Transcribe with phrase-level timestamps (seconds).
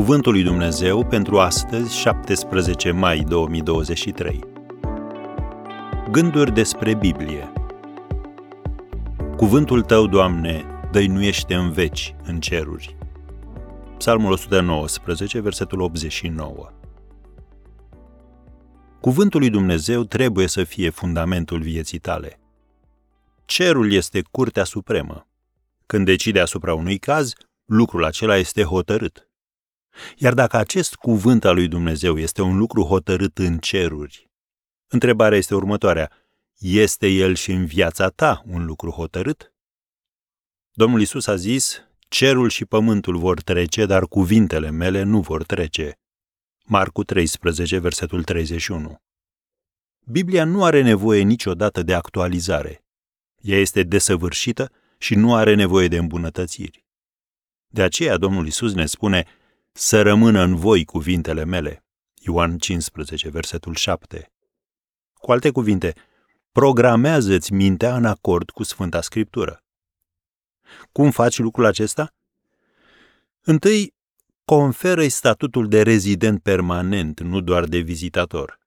[0.00, 4.40] Cuvântul lui Dumnezeu pentru astăzi, 17 mai 2023.
[6.10, 7.52] Gânduri despre Biblie.
[9.36, 12.96] Cuvântul tău, Doamne, dăinuiește în veci, în ceruri.
[13.96, 16.72] Psalmul 119, versetul 89.
[19.00, 22.40] Cuvântul lui Dumnezeu trebuie să fie fundamentul vieții tale.
[23.44, 25.26] Cerul este curtea supremă.
[25.86, 27.32] Când decide asupra unui caz,
[27.64, 29.24] lucrul acela este hotărât.
[30.16, 34.30] Iar dacă acest cuvânt al lui Dumnezeu este un lucru hotărât în ceruri,
[34.88, 36.10] întrebarea este următoarea.
[36.58, 39.52] Este el și în viața ta un lucru hotărât?
[40.72, 45.98] Domnul Isus a zis, cerul și pământul vor trece, dar cuvintele mele nu vor trece.
[46.64, 48.96] Marcu 13, versetul 31.
[50.06, 52.84] Biblia nu are nevoie niciodată de actualizare.
[53.40, 56.84] Ea este desăvârșită și nu are nevoie de îmbunătățiri.
[57.66, 59.26] De aceea Domnul Isus ne spune,
[59.72, 61.84] să rămână în voi cuvintele mele.
[62.14, 64.32] Ioan 15, versetul 7.
[65.12, 65.94] Cu alte cuvinte,
[66.52, 69.64] programează-ți mintea în acord cu Sfânta Scriptură.
[70.92, 72.14] Cum faci lucrul acesta?
[73.40, 73.94] Întâi,
[74.44, 78.58] conferă statutul de rezident permanent, nu doar de vizitator.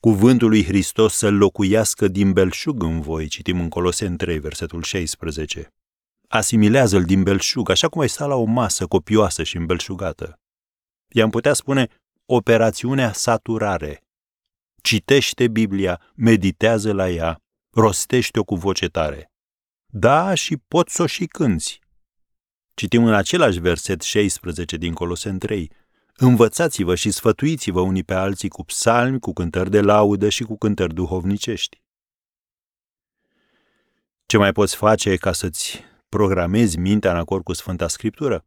[0.00, 5.72] Cuvântul lui Hristos să locuiască din belșug în voi, citim în Coloseni 3, versetul 16
[6.32, 10.40] asimilează-l din belșug, așa cum ai sta la o masă copioasă și îmbelșugată.
[11.08, 11.88] I-am putea spune
[12.26, 14.04] operațiunea saturare.
[14.82, 19.32] Citește Biblia, meditează la ea, rostește-o cu voce tare.
[19.86, 21.80] Da, și poți să o și cânți.
[22.74, 25.70] Citim în același verset 16 din Colosen 3.
[26.12, 30.94] Învățați-vă și sfătuiți-vă unii pe alții cu psalmi, cu cântări de laudă și cu cântări
[30.94, 31.82] duhovnicești.
[34.26, 38.46] Ce mai poți face ca să-ți programezi mintea în acord cu Sfânta Scriptură?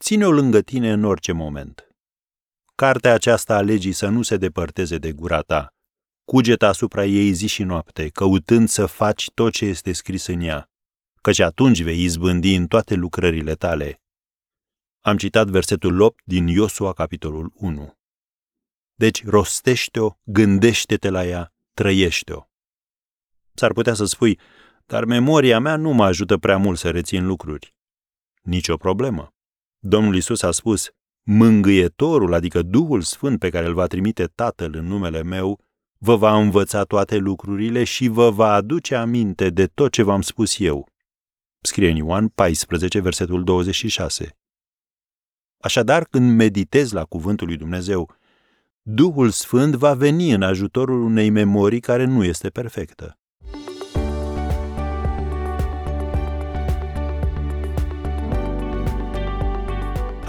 [0.00, 1.94] Ține-o lângă tine în orice moment.
[2.74, 5.74] Cartea aceasta a legii să nu se depărteze de gura ta.
[6.24, 10.70] Cugeta asupra ei zi și noapte, căutând să faci tot ce este scris în ea,
[11.20, 14.02] căci atunci vei izbândi în toate lucrările tale.
[15.00, 17.98] Am citat versetul 8 din Iosua, capitolul 1.
[18.94, 22.44] Deci rostește-o, gândește-te la ea, trăiește-o.
[23.54, 24.38] S-ar putea să spui,
[24.90, 27.74] dar memoria mea nu mă ajută prea mult să rețin lucruri.
[28.42, 29.34] Nici o problemă.
[29.78, 30.90] Domnul Isus a spus,
[31.22, 35.60] mângâietorul, adică Duhul Sfânt pe care îl va trimite Tatăl în numele meu,
[35.98, 40.58] vă va învăța toate lucrurile și vă va aduce aminte de tot ce v-am spus
[40.58, 40.88] eu.
[41.60, 44.36] Scrie în Ioan 14, versetul 26.
[45.58, 48.14] Așadar, când meditezi la cuvântul lui Dumnezeu,
[48.82, 53.19] Duhul Sfânt va veni în ajutorul unei memorii care nu este perfectă.